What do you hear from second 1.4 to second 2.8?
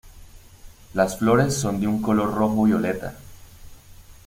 son de un color rojo